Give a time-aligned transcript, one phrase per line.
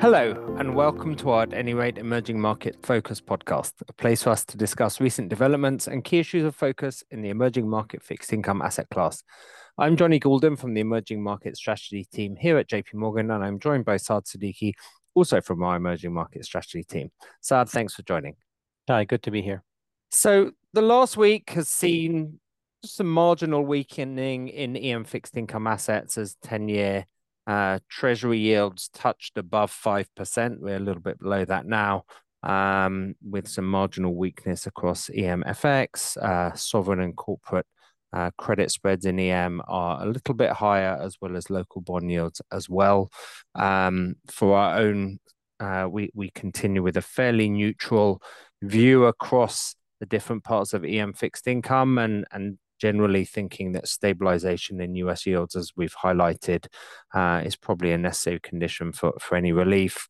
[0.00, 4.30] Hello, and welcome to our At Any Rate Emerging Market Focus podcast, a place for
[4.30, 8.32] us to discuss recent developments and key issues of focus in the emerging market fixed
[8.32, 9.24] income asset class.
[9.76, 13.58] I'm Jonny Goulden from the Emerging Market Strategy team here at JP Morgan, and I'm
[13.58, 14.74] joined by Saad Siddiqui,
[15.16, 17.10] also from our Emerging Market Strategy team.
[17.40, 18.36] Saad, thanks for joining.
[18.88, 19.64] Hi, good to be here.
[20.12, 22.38] So, the last week has seen
[22.84, 27.06] some marginal weakening in EM fixed income assets as 10 year
[27.48, 30.58] uh, treasury yields touched above 5%.
[30.60, 32.04] We're a little bit below that now,
[32.42, 36.18] um, with some marginal weakness across EMFX.
[36.18, 37.66] Uh, sovereign and corporate
[38.12, 42.10] uh, credit spreads in EM are a little bit higher, as well as local bond
[42.10, 43.10] yields as well.
[43.54, 45.18] Um, for our own,
[45.58, 48.22] uh, we, we continue with a fairly neutral
[48.60, 54.80] view across the different parts of EM fixed income and, and generally thinking that stabilization
[54.80, 56.66] in US yields, as we've highlighted,
[57.14, 60.08] uh, is probably a necessary condition for, for any relief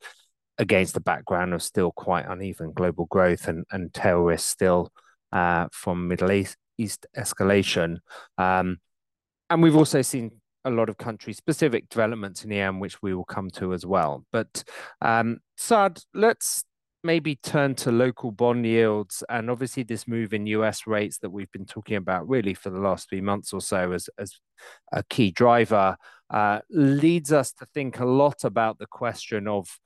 [0.58, 4.92] against the background of still quite uneven global growth and, and tail risk still
[5.32, 7.98] uh, from Middle East, East escalation.
[8.36, 8.78] Um,
[9.50, 10.32] and we've also seen
[10.64, 14.24] a lot of country specific developments in EM, which we will come to as well.
[14.32, 14.64] But
[15.00, 16.64] um, Saad, let's
[17.04, 21.50] maybe turn to local bond yields and obviously this move in US rates that we've
[21.52, 24.34] been talking about really for the last three months or so as, as
[24.92, 25.96] a key driver
[26.30, 29.78] uh, leads us to think a lot about the question of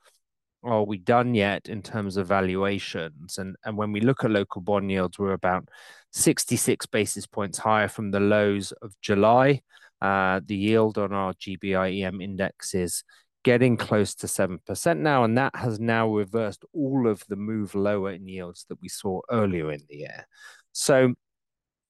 [0.63, 3.37] are we done yet in terms of valuations?
[3.37, 5.67] And, and when we look at local bond yields, we're about
[6.13, 9.61] 66 basis points higher from the lows of July.
[10.01, 13.03] Uh, the yield on our GBIEM index is
[13.43, 18.11] getting close to 7% now, and that has now reversed all of the move lower
[18.11, 20.27] in yields that we saw earlier in the year.
[20.71, 21.13] So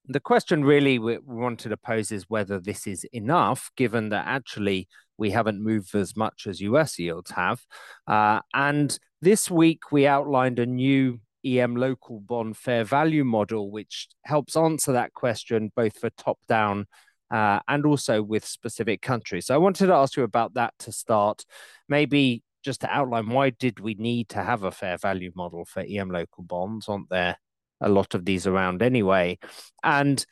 [0.08, 4.88] the question really we wanted to pose is whether this is enough, given that actually
[5.18, 7.62] we haven't moved as much as US yields have.
[8.08, 14.08] Uh, and this week we outlined a new EM local bond fair value model, which
[14.24, 16.88] helps answer that question both for top down
[17.34, 19.48] uh, and also with specific countries.
[19.48, 21.44] So I wanted to ask you about that to start.
[21.90, 25.82] Maybe just to outline why did we need to have a fair value model for
[25.82, 26.88] EM local bonds?
[26.88, 27.38] Aren't there
[27.82, 29.40] a lot of these around anyway?
[29.84, 30.24] And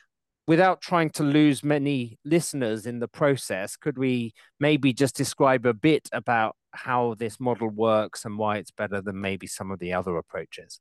[0.46, 5.74] without trying to lose many listeners in the process, could we maybe just describe a
[5.74, 9.92] bit about how this model works and why it's better than maybe some of the
[9.92, 10.80] other approaches?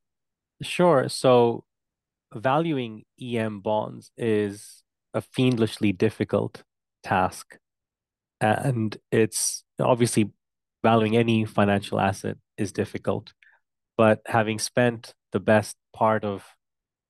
[0.60, 1.08] Sure.
[1.08, 1.64] So
[2.34, 4.82] valuing EM bonds is
[5.14, 6.62] a fiendishly difficult
[7.02, 7.58] task.
[8.40, 10.30] And it's obviously
[10.82, 13.32] valuing any financial asset is difficult.
[13.96, 16.44] But having spent the best part of,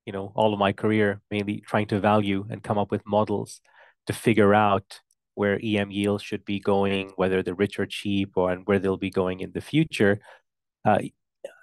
[0.07, 3.61] you know, all of my career mainly trying to value and come up with models
[4.07, 5.01] to figure out
[5.35, 8.97] where EM yields should be going, whether they're rich or cheap, or and where they'll
[8.97, 10.21] be going in the future,
[10.85, 10.99] uh,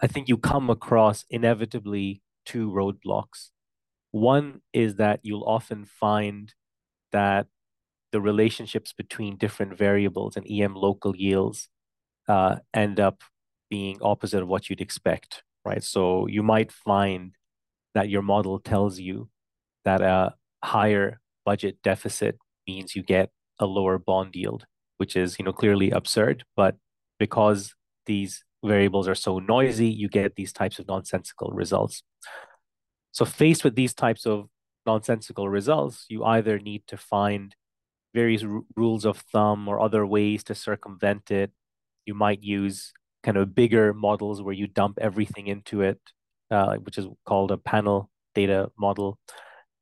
[0.02, 3.50] I think you come across inevitably two roadblocks.
[4.18, 6.54] One is that you'll often find
[7.12, 7.48] that
[8.12, 11.70] the relationships between different variables and EM local yields
[12.28, 13.22] uh, end up
[13.70, 15.84] being opposite of what you'd expect, right?
[15.84, 17.34] So you might find
[17.94, 19.30] that your model tells you
[19.86, 23.30] that a higher budget deficit means you get
[23.60, 24.66] a lower bond yield,
[24.98, 26.44] which is, you know, clearly absurd.
[26.56, 26.76] But
[27.20, 27.76] because
[28.08, 32.04] these variables are so noisy, you get these types of nonsensical results.
[33.18, 34.48] So faced with these types of
[34.86, 37.56] nonsensical results, you either need to find
[38.14, 38.46] various
[38.76, 41.50] rules of thumb or other ways to circumvent it.
[42.06, 46.00] You might use kind of bigger models where you dump everything into it,
[46.52, 49.18] uh, which is called a panel data model.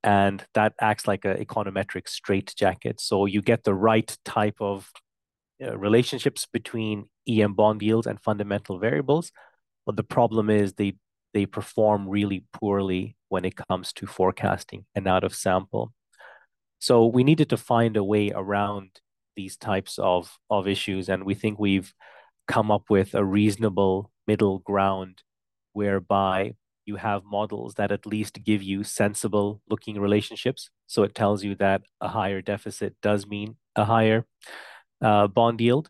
[0.02, 3.02] And that acts like an econometric straitjacket.
[3.02, 4.90] So you get the right type of
[5.62, 9.34] uh, relationships between EM bond yields and fundamental variables.
[9.85, 10.94] But the problem is they
[11.35, 15.91] they perform really poorly when it comes to forecasting and out of sample.
[16.79, 19.01] So we needed to find a way around
[19.35, 21.09] these types of, of issues.
[21.09, 21.93] And we think we've
[22.47, 25.23] come up with a reasonable middle ground
[25.73, 26.53] whereby
[26.85, 30.70] you have models that at least give you sensible looking relationships.
[30.87, 34.26] So it tells you that a higher deficit does mean a higher
[35.02, 35.90] uh, bond yield,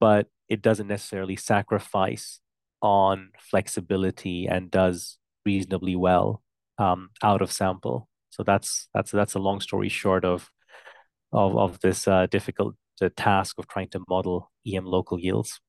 [0.00, 2.40] but it doesn't necessarily sacrifice
[2.82, 6.42] on flexibility and does reasonably well
[6.78, 8.08] um, out of sample.
[8.30, 10.50] So that's that's that's a long story short of
[11.32, 12.74] of of this uh, difficult
[13.16, 15.60] task of trying to model EM local yields.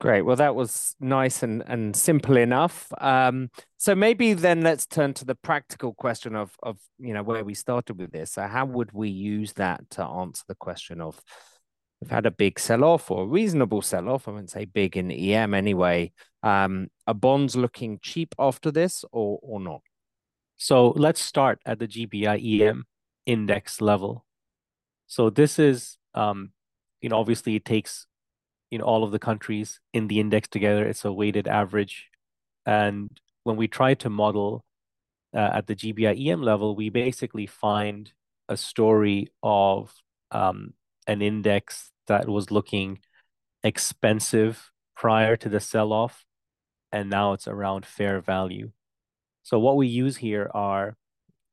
[0.00, 0.22] Great.
[0.22, 2.86] Well, that was nice and, and simple enough.
[2.98, 7.44] Um, so maybe then let's turn to the practical question of of you know where
[7.44, 8.32] we started with this.
[8.32, 11.20] So how would we use that to answer the question of
[12.00, 14.28] we've had a big sell-off or a reasonable sell-off.
[14.28, 16.12] I wouldn't say big in EM anyway.
[16.42, 19.82] Um, are bonds looking cheap after this or or not?
[20.56, 22.84] So let's start at the GBI EM
[23.26, 24.24] index level.
[25.06, 26.52] So this is, um,
[27.00, 28.06] you know, obviously it takes,
[28.70, 30.84] you know, all of the countries in the index together.
[30.84, 32.08] It's a weighted average.
[32.66, 34.64] And when we try to model
[35.34, 38.12] uh, at the GBI EM level, we basically find
[38.48, 39.94] a story of
[40.32, 40.74] um,
[41.08, 43.00] an index that was looking
[43.64, 46.24] expensive prior to the sell-off,
[46.92, 48.70] and now it's around fair value.
[49.42, 50.96] So what we use here are,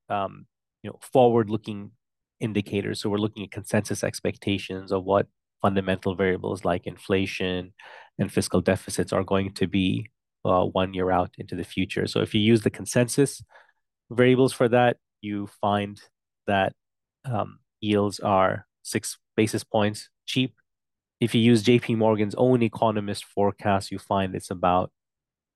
[0.10, 0.46] um,
[0.84, 1.92] you know, forward-looking
[2.40, 3.00] indicators.
[3.00, 5.28] So we're looking at consensus expectations of what
[5.62, 7.74] fundamental variables like inflation
[8.20, 10.10] and fiscal deficits are going to be
[10.44, 12.06] uh, one year out into the future.
[12.08, 13.42] So if you use the consensus
[14.12, 16.00] variables for that, you find
[16.46, 16.74] that
[17.24, 20.56] um, yields are six basis points cheap.
[21.20, 24.92] If you use JP Morgan's own economist forecast, you find it's about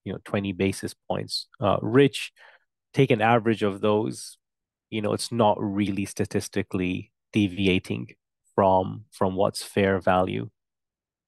[0.03, 2.31] you know 20 basis points uh, rich.
[2.93, 4.37] Take an average of those,
[4.89, 8.15] you know, it's not really statistically deviating
[8.55, 10.49] from from what's fair value.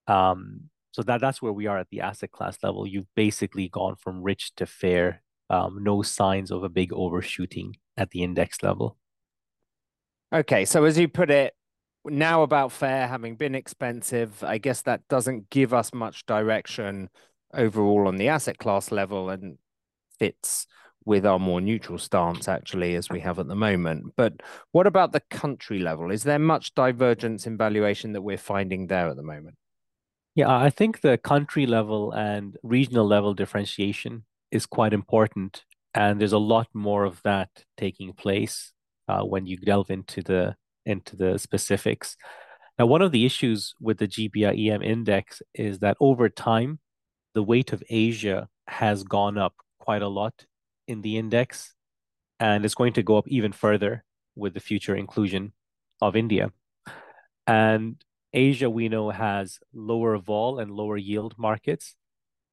[0.08, 2.88] Um, so that that's where we are at the asset class level.
[2.88, 5.22] You've basically gone from rich to fair.
[5.50, 8.98] Um, no signs of a big overshooting at the index level.
[10.34, 11.54] Okay, so as you put it,
[12.06, 17.10] now about fair having been expensive, I guess that doesn't give us much direction
[17.54, 19.58] overall on the asset class level and
[20.20, 20.68] fits
[21.06, 24.14] with our more neutral stance actually as we have at the moment.
[24.16, 26.12] But what about the country level?
[26.12, 29.56] Is there much divergence in valuation that we're finding there at the moment?
[30.36, 35.66] Yeah, I think the country level and regional level differentiation is quite important.
[35.94, 38.72] And there's a lot more of that taking place
[39.08, 40.56] uh, when you delve into the
[40.86, 42.18] into the specifics.
[42.80, 46.80] Now, one of the issues with the GBI EM index is that over time,
[47.34, 50.46] the weight of Asia has gone up quite a lot
[50.88, 51.74] in the index,
[52.40, 54.04] and it's going to go up even further
[54.36, 55.54] with the future inclusion
[56.02, 56.52] of India.
[57.46, 58.04] And
[58.34, 61.96] Asia, we know, has lower vol and lower yield markets,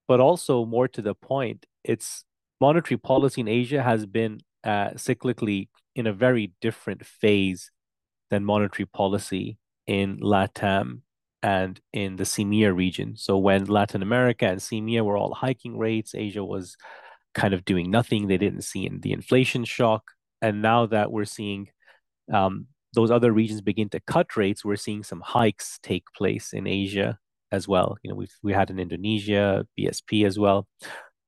[0.07, 2.25] but also more to the point, its
[2.61, 7.71] monetary policy in Asia has been uh, cyclically in a very different phase
[8.31, 11.01] than monetary policy in LATAM
[11.43, 13.17] and in the CEMEA region.
[13.17, 16.77] So when Latin America and CEMEA were all hiking rates, Asia was
[17.35, 18.27] kind of doing nothing.
[18.27, 20.11] They didn't see in the inflation shock.
[20.43, 21.69] And now that we're seeing
[22.33, 26.67] um, those other regions begin to cut rates, we're seeing some hikes take place in
[26.67, 27.19] Asia
[27.53, 27.97] as well.
[28.03, 30.67] You know, we've we had in Indonesia, BSP as well.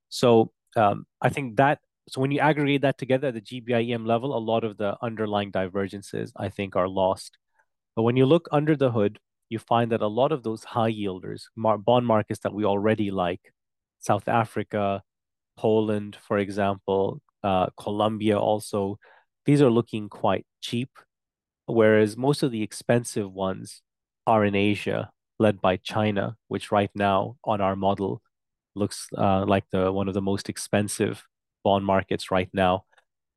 [0.09, 4.35] So um, I think that so when you aggregate that together at the GBIEM level,
[4.35, 7.37] a lot of the underlying divergences I think are lost.
[7.95, 9.19] But when you look under the hood,
[9.49, 13.53] you find that a lot of those high yielders, bond markets that we already like,
[13.99, 15.03] South Africa,
[15.57, 18.97] Poland, for example, uh, Colombia also,
[19.45, 20.89] these are looking quite cheap,
[21.65, 23.81] whereas most of the expensive ones
[24.25, 28.21] are in Asia, led by China, which right now on our model
[28.75, 31.25] looks uh, like the one of the most expensive
[31.63, 32.85] bond markets right now.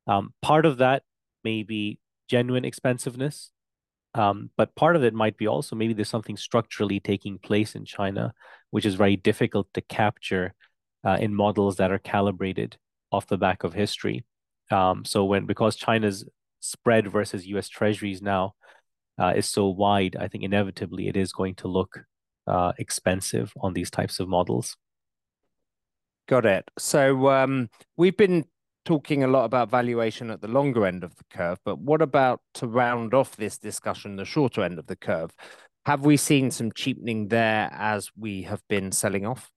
[0.07, 1.03] Um, part of that
[1.43, 1.99] may be
[2.29, 3.51] genuine expensiveness,
[4.13, 7.85] um, but part of it might be also maybe there's something structurally taking place in
[7.85, 8.33] China,
[8.71, 10.53] which is very difficult to capture
[11.05, 12.77] uh, in models that are calibrated
[13.11, 14.25] off the back of history.
[14.71, 16.25] Um, so when because China's
[16.59, 17.69] spread versus U.S.
[17.69, 18.55] Treasuries now
[19.19, 21.99] uh, is so wide, I think inevitably it is going to look
[22.47, 24.75] uh, expensive on these types of models.
[26.27, 26.69] Got it.
[26.77, 28.45] So um, we've been
[28.83, 32.41] talking a lot about valuation at the longer end of the curve, but what about
[32.55, 35.31] to round off this discussion, the shorter end of the curve?
[35.85, 39.51] Have we seen some cheapening there as we have been selling off?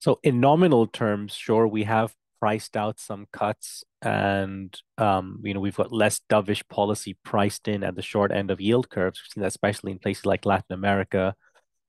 [0.00, 5.60] So in nominal terms, sure, we have priced out some cuts and um, you know
[5.60, 9.20] we've got less dovish policy priced in at the short end of yield curves.
[9.20, 11.34] We've seen that especially in places like Latin America,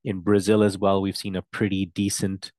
[0.04, 1.02] in Brazil as well.
[1.02, 2.52] We've seen a pretty decent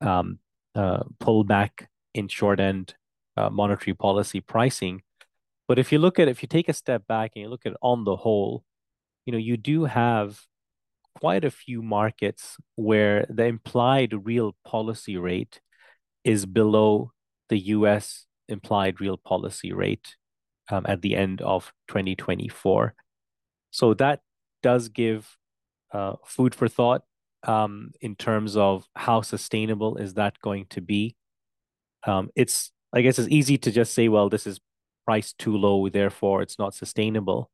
[0.00, 0.38] um,
[0.74, 2.94] uh, pullback in short end
[3.36, 5.02] uh, monetary policy pricing.
[5.66, 7.74] But if you look at if you take a step back and you look at
[7.82, 8.64] on the whole,
[9.26, 10.40] you know, you do have
[11.20, 15.60] quite a few markets where the implied real policy rate
[16.24, 17.12] is below
[17.48, 20.16] the US implied real policy rate
[20.70, 22.94] um, at the end of 2024.
[23.70, 24.20] So that
[24.62, 25.36] does give
[25.92, 27.02] uh, food for thought
[27.44, 31.16] um, in terms of how sustainable is that going to be.
[32.06, 34.60] Um, it's, I guess, it's easy to just say, well, this is
[35.04, 37.50] priced too low, therefore it's not sustainable.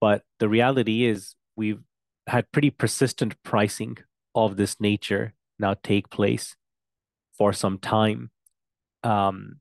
[0.00, 1.82] But the reality is, we've
[2.26, 3.98] had pretty persistent pricing
[4.34, 6.56] of this nature now take place
[7.36, 8.30] for some time,
[9.04, 9.60] um,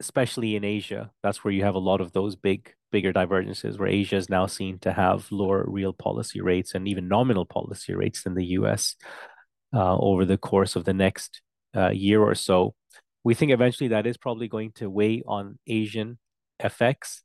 [0.00, 1.10] especially in Asia.
[1.22, 4.46] That's where you have a lot of those big, bigger divergences, where Asia is now
[4.46, 8.96] seen to have lower real policy rates and even nominal policy rates than the US
[9.74, 11.42] uh, over the course of the next
[11.76, 12.74] uh, year or so.
[13.22, 16.18] We think eventually that is probably going to weigh on Asian
[16.60, 17.20] FX,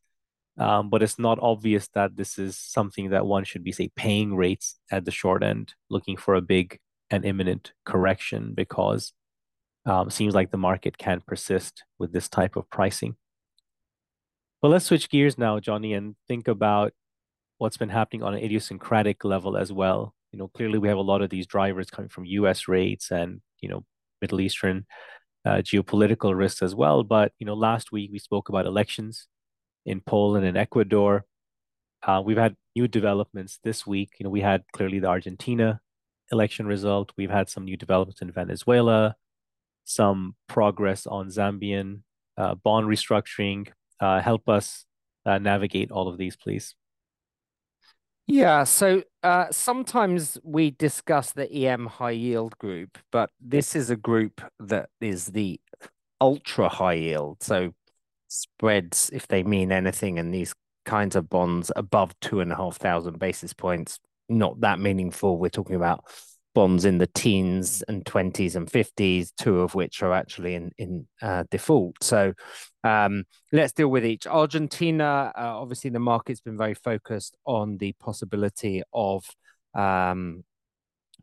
[0.57, 4.35] um, but it's not obvious that this is something that one should be, say, paying
[4.35, 6.79] rates at the short end, looking for a big
[7.09, 9.13] and imminent correction because
[9.85, 13.15] um, seems like the market can persist with this type of pricing.
[14.65, 16.91] But let's switch gears now, Jonny, and think about
[17.59, 20.15] what's been happening on an idiosyncratic level as well.
[20.31, 22.67] You know, clearly we have a lot of these drivers coming from U.S.
[22.67, 23.85] rates and you know
[24.21, 24.87] Middle Eastern
[25.45, 27.03] uh, geopolitical risks as well.
[27.03, 29.27] But you know, last week we spoke about elections
[29.85, 31.25] in Poland and Ecuador.
[32.01, 34.13] Uh, we've had new developments this week.
[34.17, 35.79] You know, we had clearly the Argentina
[36.31, 37.11] election result.
[37.15, 39.15] We've had some new developments in Venezuela,
[39.83, 42.01] some progress on Zambian
[42.35, 43.67] uh, bond restructuring.
[43.99, 44.85] Uh, help us
[45.25, 46.75] uh, navigate all of these, please.
[48.27, 53.95] Yeah, so uh, sometimes we discuss the EM high yield group, but this is a
[53.95, 55.59] group that is the
[56.19, 57.43] ultra high yield.
[57.43, 57.73] So
[58.27, 62.77] spreads, if they mean anything, and these kinds of bonds above two and a half
[62.77, 65.37] thousand basis points, not that meaningful.
[65.37, 66.05] We're talking about
[66.55, 71.07] bonds in the teens and 20s and 50s, two of which are actually in, in
[71.21, 72.01] uh, default.
[72.01, 72.33] So
[72.85, 74.27] um, let's deal with each.
[74.27, 79.25] Argentina, uh, obviously, the market's been very focused on the possibility of
[79.73, 80.43] um,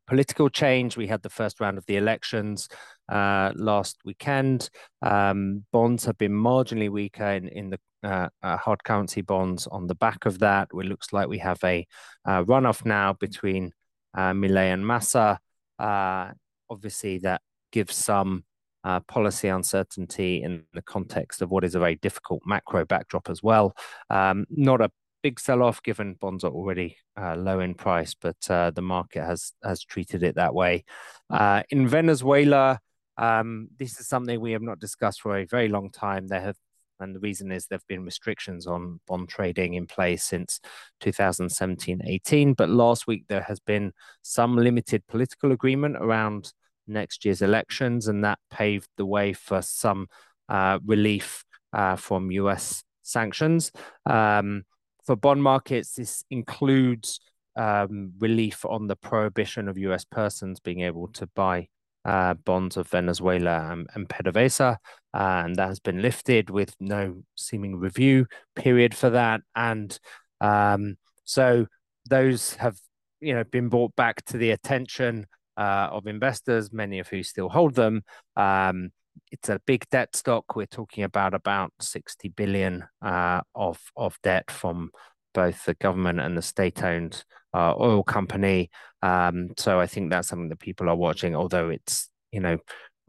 [0.08, 0.96] political change.
[0.96, 2.68] We had the first round of the elections
[3.08, 4.70] uh, last weekend.
[5.02, 9.86] Um, bonds have been marginally weaker in, in the uh, uh, hard currency bonds on
[9.86, 10.68] the back of that.
[10.72, 11.86] It looks like we have a
[12.24, 13.70] uh, runoff now between
[14.14, 15.38] uh, Milei and Massa.
[15.78, 16.32] Uh,
[16.68, 17.40] obviously, that
[17.70, 18.44] gives some
[18.84, 23.42] uh, policy uncertainty in the context of what is a very difficult macro backdrop as
[23.42, 23.74] well.
[24.10, 24.90] Um, not a
[25.22, 29.52] big sell-off given bonds are already uh, low in price, but uh, the market has
[29.62, 30.84] has treated it that way.
[31.30, 32.80] Uh, in Venezuela,
[33.16, 36.26] um, this is something we have not discussed for a very long time.
[36.26, 36.56] There have
[37.02, 40.60] and the reason is there have been restrictions on bond trading in place since
[41.02, 42.56] 2017-18.
[42.56, 46.52] But last week there has been some limited political agreement around
[46.86, 50.06] next year's elections, and that paved the way for some
[50.48, 53.72] uh, relief uh, from US sanctions.
[54.06, 54.64] Um,
[55.04, 57.20] for bond markets, this includes
[57.56, 61.68] um, relief on the prohibition of US persons being able to buy
[62.04, 64.76] uh, bonds of Venezuela and, and PDVSA,
[65.14, 69.40] and that has been lifted with no seeming review period for that.
[69.54, 69.98] And
[70.40, 71.66] um, so
[72.08, 72.76] those have,
[73.20, 77.48] you know, been brought back to the attention uh, of investors, many of who still
[77.48, 78.02] hold them.
[78.36, 78.90] Um,
[79.30, 80.56] it's a big debt stock.
[80.56, 84.90] We're talking about about 60 billion uh, of of debt from
[85.34, 88.70] both the government and the state-owned uh, oil company.
[89.02, 91.34] Um, so I think that's something that people are watching.
[91.34, 92.58] Although it's you know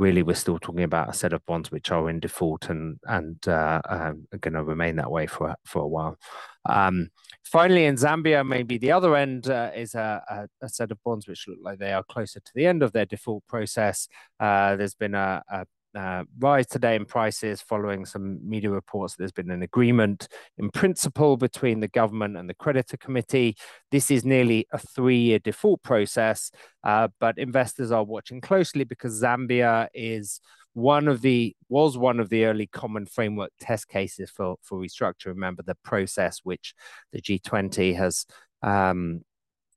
[0.03, 3.47] really we're still talking about a set of bonds which are in default and and
[3.47, 6.17] uh, um, are going to remain that way for for a while.
[6.65, 7.09] Um,
[7.45, 11.47] finally, in Zambia, maybe the other end uh, is a, a, set of bonds which
[11.47, 14.07] look like they are closer to the end of their default process.
[14.39, 19.13] Uh, there's been a, a uh, rise today in prices following some media reports.
[19.13, 23.55] that There's been an agreement in principle between the government and the creditor committee.
[23.91, 26.51] This is nearly a three year default process,
[26.83, 30.39] uh, but investors are watching closely because Zambia is
[30.73, 35.27] one of the was one of the early common framework test cases for for restructure.
[35.27, 36.73] Remember the process which
[37.11, 38.25] the G20 has
[38.63, 39.21] um,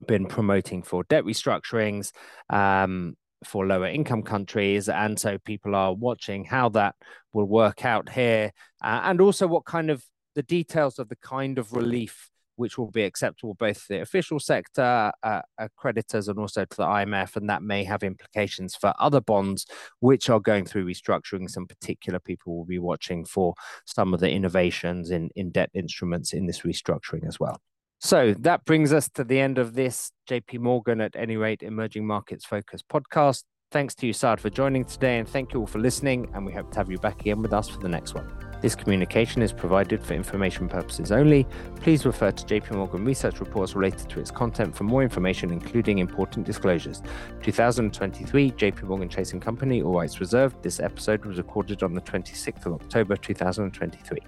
[0.07, 2.13] been promoting for debt restructurings.
[2.49, 4.89] Um, for lower income countries.
[4.89, 6.95] And so people are watching how that
[7.33, 8.53] will work out here
[8.83, 12.91] uh, and also what kind of the details of the kind of relief which will
[12.91, 17.37] be acceptable both the official sector, uh, uh, creditors, and also to the IMF.
[17.37, 19.67] And that may have implications for other bonds
[20.01, 21.49] which are going through restructuring.
[21.51, 26.33] Some particular people will be watching for some of the innovations in, in debt instruments
[26.33, 27.61] in this restructuring as well.
[28.07, 32.07] So that brings us to the end of this JP Morgan at any rate emerging
[32.07, 33.43] markets focus podcast.
[33.73, 36.31] Thanks to you, Saad, for joining today, and thank you all for listening.
[36.33, 38.33] And we hope to have you back again with us for the next one.
[38.63, 41.49] This communication is provided for information purposes only.
[41.81, 45.99] Please refer to JP Morgan research reports related to its content for more information, including
[45.99, 47.03] important disclosures.
[47.43, 50.63] 2023 JP Morgan Chase and Company, all rights reserved.
[50.63, 54.21] This episode was recorded on the 26th of October 2023.